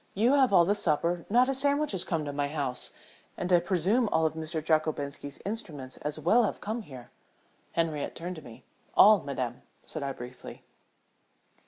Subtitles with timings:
[0.15, 2.89] You have all the supper not a sandwich has come to my house
[3.37, 4.59] and I presume all of Mr.
[4.59, 7.11] Jockobinski's instruments as well have come here."
[7.73, 8.63] Henriette turned to me.
[8.95, 10.63] "All, madame," said I, briefly.